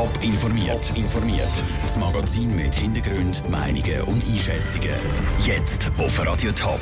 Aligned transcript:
Top 0.00 0.22
informiert. 0.22 0.96
informiert. 0.96 1.62
Das 1.82 1.98
Magazin 1.98 2.56
mit 2.56 2.74
Hintergrund, 2.74 3.46
Meinungen 3.50 4.00
und 4.06 4.24
Einschätzungen. 4.24 4.94
Jetzt 5.44 5.90
auf 5.98 6.26
Radio 6.26 6.50
Top. 6.52 6.80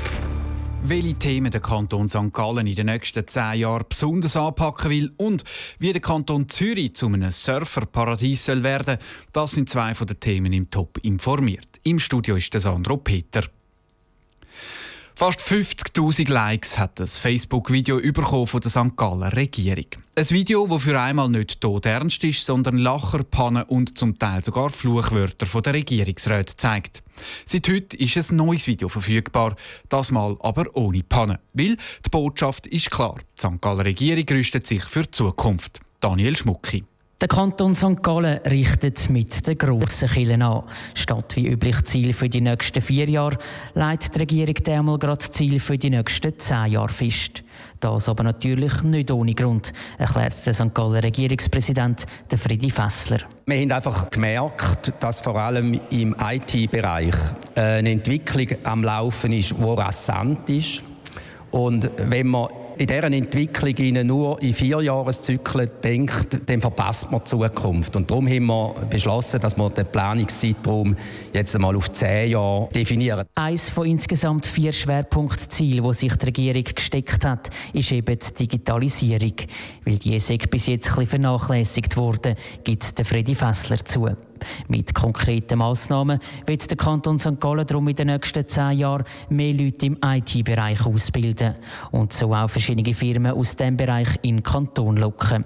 Welche 0.85 1.15
Themen 1.15 1.51
der 1.51 1.61
Kanton 1.61 2.09
St. 2.09 2.33
Gallen 2.33 2.69
in 2.69 2.77
den 2.77 2.87
nächsten 2.87 3.27
zehn 3.27 3.55
Jahren 3.55 3.87
besonders 3.89 4.37
anpacken 4.37 4.91
will 4.91 5.13
und 5.17 5.43
wie 5.81 5.93
der 5.93 6.01
Kanton 6.01 6.49
Zürich 6.49 6.95
zu 6.95 7.07
einem 7.07 7.33
Surferparadies 7.33 8.45
soll 8.45 8.63
werden, 8.63 8.99
das 9.33 9.51
sind 9.51 9.69
zwei 9.69 9.97
von 9.97 10.07
den 10.07 10.21
Themen 10.21 10.53
im 10.53 10.71
Top 10.71 11.01
informiert. 11.03 11.81
Im 11.83 11.99
Studio 11.99 12.37
ist 12.37 12.55
der 12.55 12.61
Sandro 12.61 12.99
Peter. 12.99 13.43
Fast 15.19 15.41
50.000 15.41 16.31
Likes 16.31 16.79
hat 16.79 17.01
das 17.01 17.19
Facebook-Video 17.19 17.99
von 18.47 18.61
der 18.61 18.71
St. 18.71 18.97
Galler 18.97 19.35
Regierung. 19.35 19.87
Ein 20.15 20.31
Video, 20.31 20.65
das 20.69 20.85
für 20.85 21.01
einmal 21.01 21.29
nicht 21.29 21.61
tot 21.61 21.87
ernst 21.87 22.23
ist, 22.23 22.47
sondern 22.47 22.79
Lacher, 22.79 23.25
Pannen 23.25 23.65
und 23.65 23.99
zum 23.99 24.17
Teil 24.17 24.45
sogar 24.45 24.71
Fluchwörter 24.71 25.47
von 25.47 25.65
der 25.65 25.75
Regierungsräte 25.75 26.55
zeigt. 26.55 27.03
Seit 27.45 27.69
heute 27.69 27.97
ist 27.97 28.31
ein 28.31 28.37
neues 28.37 28.69
Video 28.69 28.89
verfügbar, 28.89 29.57
das 29.89 30.13
mal 30.13 30.37
aber 30.39 30.67
ohne 30.77 31.03
Pannen. 31.03 31.39
Weil 31.53 31.79
die 32.07 32.11
Botschaft 32.13 32.69
ist 32.69 32.89
klar: 32.93 33.17
die 33.37 33.41
St. 33.41 33.61
Galler 33.61 33.87
Regierung 33.87 34.25
rüstet 34.31 34.69
sich 34.69 34.85
für 34.85 35.03
die 35.03 35.11
Zukunft. 35.11 35.81
Daniel 36.01 36.37
Schmucki. 36.37 36.85
Der 37.21 37.27
Kanton 37.27 37.75
St. 37.75 38.01
Gallen 38.01 38.39
richtet 38.47 39.11
mit 39.11 39.45
den 39.45 39.59
grossen 39.59 40.09
Killen 40.09 40.41
an. 40.41 40.63
Statt 40.95 41.35
wie 41.35 41.49
üblich 41.49 41.83
Ziel 41.83 42.13
für 42.13 42.29
die 42.29 42.41
nächsten 42.41 42.81
vier 42.81 43.11
Jahre, 43.11 43.39
leitet 43.75 44.15
die 44.15 44.21
Regierung 44.21 44.55
einmal 44.69 44.99
gerade 44.99 45.29
Ziel 45.29 45.59
für 45.59 45.77
die 45.77 45.91
nächsten 45.91 46.39
zehn 46.39 46.67
Jahre 46.67 46.91
fest. 46.91 47.43
Das 47.81 48.09
aber 48.09 48.23
natürlich 48.23 48.85
nicht 48.85 49.11
ohne 49.11 49.35
Grund, 49.35 49.73
erklärt 49.99 50.47
der 50.47 50.55
St. 50.55 50.73
Gallen 50.73 51.01
Regierungspräsident 51.01 52.07
Friedi 52.37 52.71
Fessler. 52.71 53.19
Wir 53.47 53.63
haben 53.63 53.73
einfach 53.73 54.11
gemerkt, 54.11 54.93
dass 55.01 55.19
vor 55.19 55.35
allem 55.35 55.81
im 55.91 56.15
IT-Bereich 56.23 57.17
eine 57.57 57.91
Entwicklung 57.91 58.47
am 58.63 58.85
Laufen 58.85 59.33
ist, 59.33 59.57
die 59.59 59.65
rasant 59.65 60.49
ist. 60.49 60.85
Und 61.51 61.91
wenn 61.97 62.29
man 62.29 62.49
in 62.79 62.87
dieser 62.87 63.05
Entwicklung 63.05 64.07
nur 64.07 64.41
in 64.41 64.55
vier 64.55 64.81
Jahreszyklen 64.81 65.69
denkt, 65.83 66.39
dann 66.47 66.61
verpasst 66.61 67.11
man 67.11 67.21
die 67.21 67.25
Zukunft. 67.25 67.97
Und 67.97 68.11
darum 68.11 68.29
haben 68.29 68.47
wir 68.47 68.75
beschlossen, 68.89 69.41
dass 69.41 69.57
wir 69.57 69.69
den 69.71 69.87
Planungszeitraum 69.87 70.97
jetzt 71.33 71.55
einmal 71.57 71.75
auf 71.75 71.91
zehn 71.93 72.31
Jahre 72.31 72.69
definieren. 72.73 73.27
Eines 73.35 73.71
von 73.71 73.87
insgesamt 73.87 74.47
vier 74.47 74.73
Schwerpunktzielen, 74.73 75.85
die 75.85 75.95
sich 75.95 76.15
die 76.15 76.27
Regierung 76.27 76.65
gesteckt 76.65 77.25
hat, 77.25 77.51
ist 77.73 77.91
eben 77.91 78.19
die 78.19 78.35
Digitalisierung. 78.35 79.35
Weil 79.85 79.99
die 79.99 80.19
sei 80.21 80.37
bis 80.37 80.67
jetzt 80.67 80.89
ein 80.89 80.95
bisschen 80.95 81.07
vernachlässigt 81.09 81.97
wurde, 81.97 82.37
gibt 82.63 82.97
der 82.97 83.05
Freddy 83.05 83.35
Fessler 83.35 83.79
zu. 83.79 84.09
Mit 84.69 84.95
konkreten 84.95 85.59
Massnahmen 85.59 86.19
wird 86.47 86.71
der 86.71 86.77
Kanton 86.77 87.19
St. 87.19 87.41
Gallen 87.41 87.67
darum 87.67 87.89
in 87.89 87.97
den 87.97 88.09
nächsten 88.09 88.47
zehn 88.49 88.79
Jahren 88.79 89.05
mehr 89.29 89.55
Leute 89.55 89.87
im 89.87 89.99
IT-Bereich 90.05 90.85
ausbilden 90.87 91.55
und 91.91 92.13
so 92.13 92.35
auch 92.35 92.49
verschiedene 92.49 92.95
Firmen 92.95 93.33
aus 93.33 93.57
diesem 93.57 93.77
Bereich 93.77 94.09
in 94.23 94.37
den 94.37 94.43
Kanton 94.43 94.97
locken. 94.97 95.45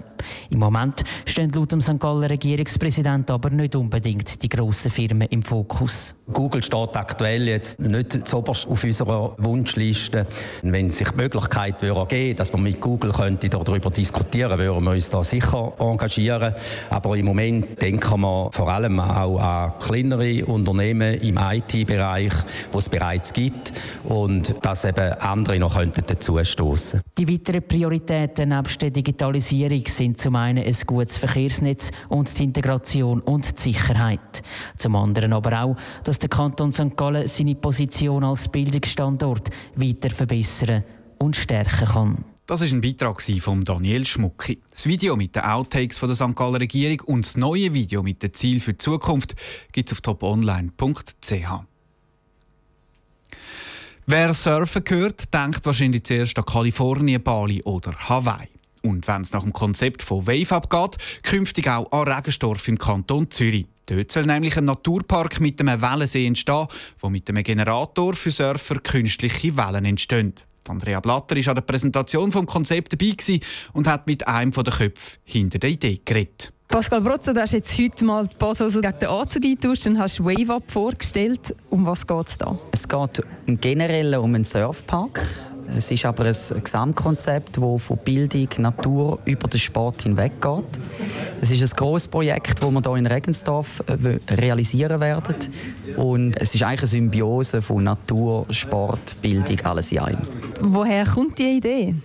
Im 0.49 0.59
Moment 0.59 1.03
stehen 1.25 1.51
laut 1.51 1.71
dem 1.71 1.81
St. 1.81 1.99
Galler 1.99 2.29
Regierungspräsident 2.29 3.29
aber 3.31 3.49
nicht 3.49 3.75
unbedingt 3.75 4.41
die 4.41 4.49
grossen 4.49 4.91
Firmen 4.91 5.27
im 5.29 5.41
Fokus. 5.41 6.15
Google 6.31 6.63
steht 6.63 6.95
aktuell 6.95 7.47
jetzt 7.47 7.79
nicht 7.79 8.27
zuoberst 8.27 8.67
auf 8.67 8.83
unserer 8.83 9.35
Wunschliste. 9.37 10.25
Wenn 10.61 10.89
sich 10.89 11.09
die 11.09 11.17
Möglichkeit 11.17 11.81
würde 11.81 12.33
dass 12.35 12.53
man 12.53 12.63
mit 12.63 12.79
Google 12.79 13.11
könnte 13.11 13.49
darüber 13.49 13.89
diskutieren 13.89 14.57
würden 14.57 14.83
wir 14.83 14.91
uns 14.91 15.09
da 15.09 15.23
sicher 15.23 15.73
engagieren. 15.79 16.53
Aber 16.89 17.17
im 17.17 17.25
Moment 17.25 17.81
denken 17.81 18.21
wir 18.21 18.49
vor 18.51 18.69
allem 18.69 18.99
auch 18.99 19.39
an 19.39 19.73
kleinere 19.79 20.45
Unternehmen 20.45 21.15
im 21.15 21.37
IT-Bereich, 21.37 22.33
wo 22.71 22.79
es 22.79 22.87
bereits 22.87 23.33
gibt 23.33 23.73
und 24.05 24.55
dass 24.61 24.85
eben 24.85 25.13
andere 25.13 25.59
noch 25.59 25.77
dazu 25.83 26.41
stoßen. 26.41 27.01
Die 27.17 27.27
weiteren 27.27 27.67
Prioritäten 27.67 28.49
nebst 28.49 28.81
der 28.81 28.91
Digitalisierung 28.91 29.83
sind 29.87 30.13
sind 30.13 30.17
zum 30.19 30.35
einen 30.35 30.63
ein 30.63 30.75
gutes 30.85 31.17
Verkehrsnetz 31.17 31.91
und 32.09 32.37
die 32.37 32.43
Integration 32.43 33.21
und 33.21 33.57
die 33.57 33.73
Sicherheit. 33.73 34.43
Zum 34.77 34.95
anderen 34.95 35.33
aber 35.33 35.63
auch, 35.63 35.75
dass 36.03 36.19
der 36.23 36.29
Kanton 36.29 36.71
St. 36.71 36.95
Gallen 36.95 37.27
seine 37.27 37.55
Position 37.55 38.23
als 38.23 38.47
Bildungsstandort 38.47 39.49
weiter 39.75 40.09
verbessern 40.09 40.83
und 41.19 41.35
stärken 41.35 41.85
kann. 41.85 42.25
Das 42.45 42.61
ist 42.61 42.71
ein 42.71 42.81
Beitrag 42.81 43.21
von 43.21 43.63
Daniel 43.63 44.05
Schmucki. 44.05 44.59
Das 44.69 44.85
Video 44.85 45.15
mit 45.15 45.35
den 45.35 45.43
Outtakes 45.43 45.97
von 45.97 46.09
der 46.09 46.15
St. 46.15 46.35
Galler 46.35 46.59
Regierung 46.59 46.99
und 47.01 47.25
das 47.25 47.37
neue 47.37 47.73
Video 47.73 48.03
mit 48.03 48.21
dem 48.21 48.33
Ziel 48.33 48.59
für 48.59 48.73
die 48.73 48.79
Zukunft 48.79 49.35
gibt 49.71 49.89
es 49.89 49.97
auf 49.97 50.01
toponline.ch. 50.01 51.63
Wer 54.05 54.33
Surfen 54.33 54.83
hört, 54.87 55.33
denkt 55.33 55.65
wahrscheinlich 55.65 56.03
zuerst 56.03 56.37
an 56.37 56.45
Kalifornien, 56.45 57.23
Bali 57.23 57.63
oder 57.63 57.93
Hawaii. 58.09 58.52
Und 58.85 59.07
wenn 59.07 59.21
es 59.21 59.31
nach 59.31 59.43
dem 59.43 59.53
Konzept 59.53 60.01
von 60.01 60.27
Wave 60.27 60.53
abgeht, 60.53 60.97
künftig 61.23 61.69
auch 61.69 61.89
an 61.91 62.07
Regensdorf 62.07 62.67
im 62.67 62.77
Kanton 62.77 63.31
Zürich. 63.31 63.65
Dort 63.85 64.11
soll 64.11 64.25
nämlich 64.25 64.57
ein 64.57 64.65
Naturpark 64.65 65.39
mit 65.39 65.59
einem 65.59 65.81
Wellensee 65.81 66.27
entstehen, 66.27 66.67
wo 66.99 67.09
mit 67.09 67.29
einem 67.29 67.43
Generator 67.43 68.13
für 68.13 68.31
Surfer 68.31 68.75
künstliche 68.75 69.55
Wellen 69.55 69.85
entstehen. 69.85 70.33
Andrea 70.67 70.99
Blatter 70.99 71.35
war 71.35 71.47
an 71.49 71.55
der 71.55 71.61
Präsentation 71.61 72.29
des 72.29 72.45
Konzepts 72.45 72.95
dabei 72.97 73.39
und 73.73 73.87
hat 73.87 74.07
mit 74.07 74.27
einem 74.27 74.51
der 74.51 74.63
Köpfe 74.63 75.17
hinter 75.23 75.59
der 75.59 75.71
Idee 75.71 75.99
geredet. 76.03 76.53
Pascal 76.67 77.01
Brotzer, 77.01 77.33
du 77.33 77.41
hast 77.41 77.51
jetzt 77.51 77.77
heute 77.77 78.03
mal 78.03 78.25
die 78.25 78.35
Badhose 78.37 78.81
gegen 78.81 78.99
den 78.99 79.09
Anzug 79.09 79.45
eingetauscht 79.45 79.87
und 79.87 79.99
hast 79.99 80.23
Wave 80.23 80.53
Up 80.53 80.71
vorgestellt. 80.71 81.55
Um 81.69 81.85
was 81.85 82.07
geht 82.07 82.27
es 82.27 82.37
da? 82.37 82.57
Es 82.71 82.87
geht 82.87 83.23
generell 83.61 84.15
um 84.15 84.33
einen 84.33 84.45
Surfpark 84.45 85.21
es 85.75 85.91
ist 85.91 86.05
aber 86.05 86.25
ein 86.25 86.63
Gesamtkonzept, 86.63 87.57
das 87.57 87.83
von 87.83 87.97
Bildung, 87.97 88.47
Natur 88.57 89.19
über 89.25 89.47
den 89.47 89.59
Sport 89.59 90.03
hinweg 90.03 90.41
geht. 90.41 90.63
Es 91.41 91.51
ist 91.51 91.61
ein 91.61 91.75
grosses 91.75 92.07
Projekt, 92.07 92.61
das 92.61 92.71
wir 92.71 92.81
hier 92.81 92.95
in 92.95 93.05
Regensdorf 93.05 93.83
äh, 93.87 94.33
realisieren 94.33 94.99
werden. 94.99 95.35
Und 95.97 96.39
es 96.39 96.55
ist 96.55 96.63
eigentlich 96.63 96.81
eine 96.81 96.87
Symbiose 96.87 97.61
von 97.61 97.83
Natur, 97.83 98.45
Sport, 98.51 99.15
Bildung, 99.21 99.59
alles 99.63 99.91
in 99.91 99.99
einem. 99.99 100.19
Woher 100.61 101.05
kommt 101.05 101.39
die 101.39 101.57
Idee? 101.57 101.95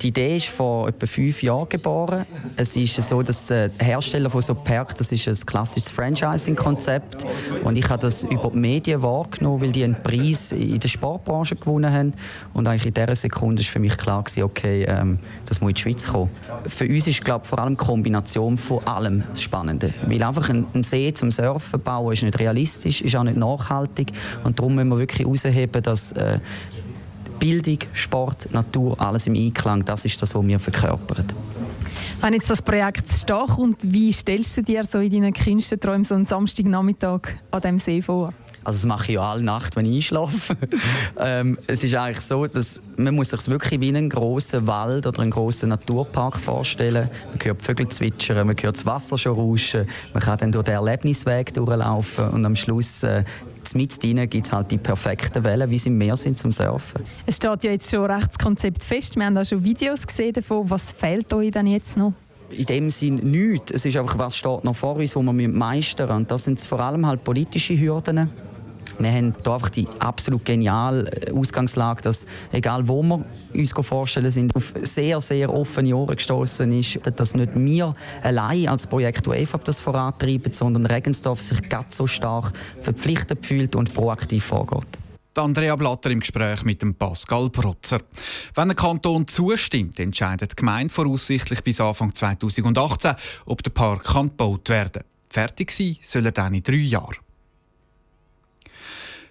Die 0.00 0.08
Idee 0.08 0.36
ist 0.36 0.48
vor 0.48 0.88
etwa 0.88 1.06
fünf 1.06 1.42
Jahren 1.42 1.68
geboren. 1.68 2.26
Es 2.56 2.76
ist 2.76 2.96
so, 2.96 3.22
dass 3.22 3.46
der 3.46 3.70
Hersteller 3.78 4.28
von 4.28 4.40
so 4.40 4.54
Perk, 4.54 4.96
das 4.96 5.12
ist 5.12 5.28
ein 5.28 5.46
klassisches 5.46 5.90
Franchising-Konzept 5.90 7.24
und 7.62 7.76
ich 7.76 7.88
habe 7.88 8.02
das 8.02 8.24
über 8.24 8.50
die 8.50 8.58
Medien 8.58 9.02
wahrgenommen, 9.02 9.62
weil 9.62 9.72
die 9.72 9.84
einen 9.84 10.02
Preis 10.02 10.52
in 10.52 10.78
der 10.78 10.88
Sportbranche 10.88 11.56
gewonnen 11.56 11.92
haben 11.92 12.12
und 12.52 12.66
eigentlich 12.66 12.86
in 12.86 12.94
dieser 12.94 13.14
Sekunde 13.14 13.62
ist 13.62 13.70
für 13.70 13.78
mich 13.78 13.96
klar 13.96 14.22
gewesen, 14.22 14.42
okay, 14.42 14.84
ähm, 14.84 15.18
das 15.46 15.60
muss 15.60 15.70
in 15.70 15.74
die 15.74 15.80
Schweiz 15.82 16.06
kommen. 16.06 16.30
Für 16.66 16.86
uns 16.86 17.06
ist 17.06 17.24
glaube 17.24 17.46
vor 17.46 17.58
allem 17.58 17.74
die 17.74 17.84
Kombination 17.84 18.58
von 18.58 18.84
allem 18.86 19.22
das 19.30 19.42
Spannende, 19.42 19.94
weil 20.06 20.22
einfach 20.22 20.48
ein, 20.50 20.66
ein 20.74 20.82
See 20.82 21.12
zum 21.14 21.30
Surfen 21.30 21.80
bauen 21.80 22.12
ist 22.12 22.22
nicht 22.22 22.38
realistisch, 22.38 23.00
ist 23.00 23.16
auch 23.16 23.24
nicht 23.24 23.36
nachhaltig 23.36 24.12
und 24.42 24.58
darum 24.58 24.74
müssen 24.74 24.88
wir 24.88 24.98
wirklich 24.98 25.20
herausheben, 25.20 25.82
dass 25.82 26.12
äh, 26.12 26.40
Bildung, 27.44 27.80
Sport, 27.92 28.50
Natur, 28.54 28.98
alles 28.98 29.26
im 29.26 29.34
Einklang, 29.34 29.84
das 29.84 30.06
ist 30.06 30.22
das, 30.22 30.34
was 30.34 30.46
wir 30.46 30.58
verkörpern. 30.58 31.26
Wenn 32.22 32.32
jetzt 32.32 32.48
das 32.48 32.62
Projekt 32.62 33.06
stark 33.10 33.50
kommt, 33.50 33.82
wie 33.92 34.14
stellst 34.14 34.56
du 34.56 34.62
dir 34.62 34.82
so 34.84 34.98
in 35.00 35.12
deinen 35.12 35.34
Kindstenträumen 35.34 36.04
so 36.04 36.14
einen 36.14 36.24
Samstagnachmittag 36.24 37.32
an 37.50 37.60
diesem 37.60 37.78
See 37.78 38.00
vor? 38.00 38.32
Also 38.64 38.78
das 38.78 38.86
mache 38.86 39.08
ich 39.08 39.16
ja 39.16 39.30
alle 39.30 39.42
Nacht, 39.42 39.76
wenn 39.76 39.84
ich 39.84 39.96
einschlafe. 39.96 40.56
ähm, 41.18 41.58
es 41.66 41.84
ist 41.84 41.94
eigentlich 41.94 42.24
so, 42.24 42.46
dass 42.46 42.80
man 42.96 43.14
muss 43.14 43.28
sich 43.28 43.50
wirklich 43.50 43.78
wie 43.78 43.88
einen 43.88 44.08
großen 44.08 44.66
Wald 44.66 45.06
oder 45.06 45.20
einen 45.20 45.30
großen 45.30 45.68
Naturpark 45.68 46.38
vorstellen. 46.38 47.10
Man 47.30 47.44
hört 47.44 47.62
Vögel 47.62 47.88
zwitschern, 47.88 48.46
man 48.46 48.56
hört 48.58 48.78
das 48.78 48.86
Wasser 48.86 49.18
schon 49.18 49.36
rauschen, 49.36 49.86
man 50.14 50.22
kann 50.22 50.38
dann 50.38 50.50
durch 50.50 50.64
den 50.64 50.76
Erlebnisweg 50.76 51.52
durchlaufen 51.52 52.30
und 52.30 52.46
am 52.46 52.56
Schluss 52.56 53.02
äh, 53.02 53.24
mit 53.72 54.02
drinnen 54.02 54.28
gibt 54.28 54.46
es 54.46 54.52
halt 54.52 54.70
die 54.70 54.78
perfekten 54.78 55.42
Wellen, 55.44 55.70
wie 55.70 55.78
sie 55.78 55.88
im 55.88 55.98
Meer 55.98 56.16
sind 56.16 56.38
zum 56.38 56.52
Surfen. 56.52 57.02
Es 57.24 57.36
steht 57.36 57.64
ja 57.64 57.70
jetzt 57.70 57.90
schon 57.90 58.04
recht 58.10 58.28
das 58.28 58.38
Konzept 58.38 58.84
fest. 58.84 59.16
Wir 59.16 59.24
haben 59.24 59.34
da 59.34 59.44
schon 59.44 59.64
Videos 59.64 60.06
gesehen 60.06 60.34
davon. 60.34 60.68
Was 60.68 60.92
fehlt 60.92 61.32
euch 61.32 61.50
denn 61.50 61.66
jetzt 61.66 61.96
noch? 61.96 62.12
in 62.50 62.66
dem 62.66 62.90
Sinn 62.90 63.16
nichts. 63.16 63.72
Es 63.72 63.84
ist 63.84 63.96
einfach, 63.96 64.18
was 64.18 64.36
steht 64.36 64.64
noch 64.64 64.76
vor 64.76 64.96
uns, 64.96 65.16
wo 65.16 65.22
wir 65.22 65.48
meistern 65.48 66.08
müssen. 66.08 66.16
Und 66.16 66.30
das 66.30 66.44
sind 66.44 66.60
vor 66.60 66.80
allem 66.80 67.06
halt 67.06 67.24
politische 67.24 67.78
Hürden. 67.78 68.30
Wir 68.98 69.10
haben 69.10 69.34
hier 69.42 69.52
einfach 69.52 69.68
die 69.68 69.88
absolut 69.98 70.44
geniale 70.44 71.10
äh, 71.10 71.32
Ausgangslage, 71.32 72.02
dass 72.02 72.26
egal 72.52 72.86
wo 72.88 73.02
wir 73.02 73.24
uns 73.54 73.72
vorstellen, 73.72 74.30
sind 74.30 74.54
auf 74.54 74.72
sehr, 74.82 75.20
sehr 75.20 75.52
offene 75.52 75.94
Ohren 75.96 76.16
gestoßen 76.16 76.70
ist, 76.72 77.00
dass 77.16 77.34
nicht 77.34 77.52
wir 77.54 77.94
allein 78.22 78.68
als 78.68 78.86
Projekt 78.86 79.26
UEFAB 79.26 79.64
das 79.64 79.80
vorantreiben, 79.80 80.52
sondern 80.52 80.86
Regensdorf 80.86 81.40
sich 81.40 81.68
ganz 81.68 81.96
so 81.96 82.06
stark 82.06 82.52
verpflichtet 82.80 83.44
fühlt 83.44 83.76
und 83.76 83.92
proaktiv 83.92 84.44
vorgeht. 84.44 84.86
Andrea 85.36 85.74
Blatter 85.74 86.10
im 86.10 86.20
Gespräch 86.20 86.64
mit 86.64 86.80
dem 86.80 86.94
Pascal 86.94 87.50
Protzer. 87.50 88.00
Wenn 88.54 88.68
der 88.68 88.76
Kanton 88.76 89.26
zustimmt, 89.26 89.98
entscheidet 89.98 90.52
die 90.52 90.56
Gemeinde 90.56 90.92
voraussichtlich 90.92 91.62
bis 91.62 91.80
Anfang 91.80 92.14
2018, 92.14 93.16
ob 93.46 93.62
der 93.62 93.70
Park 93.70 94.04
gebaut 94.04 94.68
werden 94.68 94.92
kann. 94.92 95.04
Fertig 95.28 95.72
sein 95.72 95.96
soll 96.00 96.26
er 96.26 96.32
dann 96.32 96.54
in 96.54 96.62
drei 96.62 96.76
Jahren. 96.76 97.23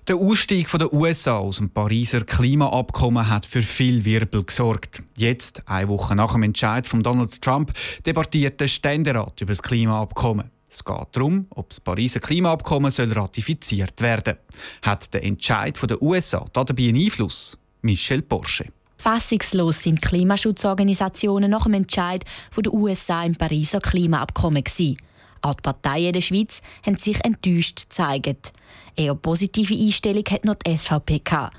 Der 0.10 0.18
Ausstieg 0.18 0.70
der 0.70 0.92
USA 0.92 1.38
aus 1.38 1.58
dem 1.58 1.70
Pariser 1.70 2.26
Klimaabkommen 2.26 3.30
hat 3.30 3.46
für 3.46 3.62
viel 3.62 4.04
Wirbel 4.04 4.44
gesorgt. 4.44 5.02
Jetzt, 5.18 5.66
eine 5.66 5.88
Woche 5.88 6.14
nach 6.14 6.34
dem 6.34 6.44
Entscheid 6.44 6.86
von 6.86 7.02
Donald 7.02 7.42
Trump, 7.42 7.72
debattiert 8.06 8.60
der 8.60 8.68
Ständerat 8.68 9.40
über 9.40 9.54
das 9.54 9.64
Klimaabkommen. 9.64 10.52
Es 10.70 10.84
geht 10.84 11.08
darum, 11.14 11.48
ob 11.52 11.70
das 11.70 11.80
Pariser 11.80 12.20
Klimaabkommen 12.20 12.92
soll 12.92 13.14
ratifiziert 13.14 14.02
werden 14.02 14.36
soll. 14.82 14.92
Hat 14.92 15.14
der 15.14 15.24
Entscheid 15.24 15.78
der 15.82 16.02
USA 16.02 16.46
dabei 16.52 16.90
einen 16.90 17.00
Einfluss? 17.00 17.58
Michel 17.82 18.24
Porsche. 18.24 18.66
Fassungslos 18.98 19.84
sind 19.84 20.02
Klimaschutzorganisationen 20.02 21.50
nach 21.50 21.64
dem 21.64 21.76
Entscheid 21.76 22.26
der 22.58 22.74
USA 22.74 23.24
im 23.24 23.36
Pariser 23.36 23.80
Klimaabkommen. 23.80 24.66
Auch 25.44 25.56
die 25.56 25.62
Parteien 25.62 26.14
der 26.14 26.22
Schweiz 26.22 26.62
haben 26.86 26.98
sich 26.98 27.24
enttäuscht 27.24 27.90
gezeigt. 27.90 28.54
Eher 28.96 29.14
positive 29.14 29.74
Einstellung 29.74 30.24
hat 30.30 30.46
noch 30.46 30.56
die 30.56 30.76
SVP 30.76 31.20
gehabt. 31.20 31.58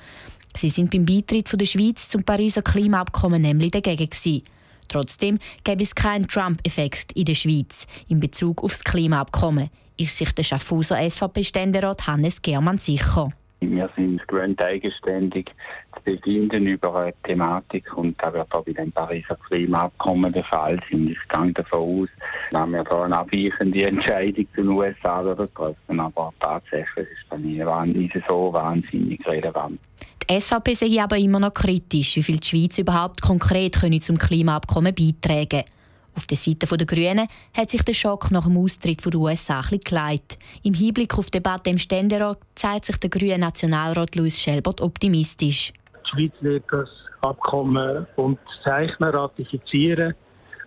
Sie 0.57 0.71
sind 0.71 0.91
beim 0.91 1.05
Beitritt 1.05 1.53
der 1.53 1.67
Schweiz 1.67 2.09
zum 2.09 2.25
Pariser 2.25 2.63
Klimaabkommen 2.63 3.43
nämlich 3.43 3.73
dagegen 3.73 4.09
gewesen. 4.09 4.43
Trotzdem 4.89 5.39
gäbe 5.65 5.83
es 5.83 5.95
keinen 5.95 6.29
Trump-Effekt 6.29 7.13
in 7.13 7.27
der 7.27 7.35
Schweiz 7.35 7.87
in 8.09 8.21
Bezug 8.21 8.65
auf 8.65 8.73
das 8.73 8.85
Klimaabkommen, 8.85 9.71
ist 9.99 10.17
sich 10.17 10.33
der 10.33 10.45
Schaffhauser 10.45 10.99
SVP-Ständerat 11.11 12.07
Hannes 12.07 12.41
Germann 12.41 12.79
sicher. 12.79 13.29
Wir 13.75 13.91
sind 13.97 14.27
gewöhnt, 14.29 14.61
eigenständig 14.63 15.51
zu 15.95 16.03
befinden 16.05 16.67
über 16.67 16.95
eine 16.95 17.15
Thematik 17.25 17.97
und 17.97 18.21
da 18.23 18.33
wird 18.33 18.53
auch 18.55 18.65
bei 18.65 18.73
dem 18.73 18.93
Pariser 18.93 19.37
Klimaabkommen 19.49 20.33
der 20.33 20.45
Fall 20.45 20.79
sein. 20.91 21.09
Ich 21.09 21.29
gehe 21.29 21.53
davon 21.53 22.03
aus, 22.03 22.09
dass 22.51 22.69
wir 22.69 22.85
da 22.85 23.03
eine 23.03 23.19
abweichende 23.19 23.87
Entscheidung 23.87 24.47
zu 24.55 24.63
den 24.63 24.69
USA 24.69 25.23
treffen, 25.23 26.01
aber 26.01 26.33
tatsächlich 26.41 27.09
ist 27.09 27.27
das 27.31 27.41
nicht 27.41 28.23
so 28.29 28.53
wahnsinnig 28.53 29.27
relevant. 29.27 29.81
Die 30.29 30.41
SVP 30.41 30.75
sei 30.75 31.03
aber 31.03 31.19
immer 31.19 31.41
noch 31.41 31.53
kritisch, 31.53 32.17
wie 32.17 32.23
viel 32.23 32.39
die 32.39 32.47
Schweiz 32.47 32.79
überhaupt 32.79 33.21
konkret 33.21 33.77
zum 34.01 34.17
Klimaabkommen 34.17 34.95
beitragen 34.95 35.49
können. 35.49 35.74
Auf 36.17 36.27
der 36.27 36.37
Seite 36.37 36.67
der 36.67 36.87
Grünen 36.87 37.29
hat 37.57 37.71
sich 37.71 37.83
der 37.83 37.93
Schock 37.93 38.31
nach 38.31 38.45
dem 38.45 38.57
Austritt 38.57 39.05
der 39.05 39.15
USA 39.17 39.61
ein 39.61 39.81
geleitet. 39.81 40.39
Im 40.63 40.75
Hinblick 40.75 41.19
auf 41.19 41.27
die 41.27 41.41
Debatte 41.41 41.71
im 41.71 41.79
Ständerat 41.79 42.39
zeigt 42.55 42.85
sich 42.85 42.97
der 42.99 43.11
grüne 43.11 43.39
Nationalrat 43.39 44.15
Louis 44.15 44.41
Schelbert 44.41 44.81
optimistisch. 44.81 45.73
Die 46.05 46.11
Schweiz 46.11 46.33
wird 46.41 46.65
das 46.71 46.89
Abkommen 47.21 48.07
unterzeichnen, 48.15 49.11
ratifizieren 49.11 50.15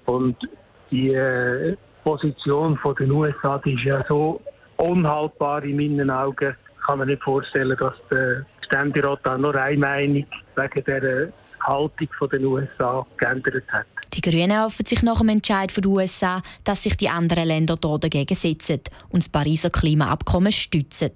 und 0.06 0.36
die 0.92 1.14
äh, 1.14 1.78
Position 2.04 2.78
der 2.84 3.10
USA 3.10 3.58
die 3.60 3.74
ist 3.74 3.84
ja 3.84 4.04
so 4.08 4.42
unhaltbar 4.78 5.64
in 5.64 5.78
meinen 5.78 6.10
Augen. 6.10 6.56
Ich 6.78 6.86
kann 6.86 7.00
mir 7.00 7.06
nicht 7.06 7.24
vorstellen, 7.24 7.78
dass 7.78 7.96
der 8.10 8.46
Ständerat 8.66 9.20
da 9.24 9.38
noch 9.38 9.56
eine 9.56 9.78
Meinung 9.78 10.26
wegen 10.56 10.84
der 10.86 11.30
Haltung 11.62 12.10
der 12.32 12.42
USA 12.42 13.06
geändert 13.18 13.64
hat. 13.70 13.86
Die 14.14 14.22
Grünen 14.22 14.60
hoffen 14.60 14.86
sich 14.86 15.04
nach 15.04 15.20
dem 15.20 15.30
Entscheid 15.30 15.76
der 15.76 15.86
USA, 15.86 16.42
dass 16.64 16.84
sich 16.84 16.96
die 16.96 17.10
anderen 17.10 17.48
Länder 17.48 17.78
hier 17.82 18.00
dagegen 18.00 18.36
setzen 18.36 18.82
und 19.10 19.24
das 19.24 19.30
Pariser 19.30 19.70
Klimaabkommen 19.70 20.52
stützen. 20.52 21.12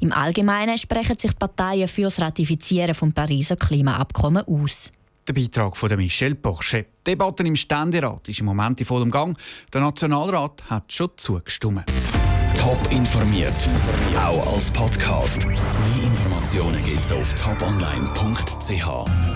Im 0.00 0.12
Allgemeinen 0.12 0.78
sprechen 0.78 1.18
sich 1.18 1.32
die 1.32 1.38
Parteien 1.38 1.88
für 1.88 2.02
das 2.02 2.20
Ratifizieren 2.20 2.94
des 2.94 3.14
Pariser 3.14 3.56
Klimaabkommens 3.56 4.48
aus. 4.48 4.92
Der 5.28 5.34
Beitrag 5.34 5.76
von 5.76 5.96
Michel 5.96 6.34
Porsche. 6.34 6.86
Die 7.06 7.12
Debatte 7.12 7.44
im 7.44 7.54
Ständerat 7.54 8.28
ist 8.28 8.40
im 8.40 8.46
Moment 8.46 8.80
in 8.80 8.86
vollem 8.86 9.10
Gang. 9.10 9.38
Der 9.72 9.80
Nationalrat 9.80 10.68
hat 10.68 10.92
schon 10.92 11.10
zugestimmt. 11.16 11.84
Top 12.56 12.80
informiert, 12.90 13.68
auch 14.16 14.52
als 14.52 14.70
Podcast. 14.70 15.46
Mehr 15.46 15.58
Informationen 16.02 16.82
gibt 16.84 17.04
es 17.04 17.12
auf 17.12 17.34
toponline.ch. 17.34 19.31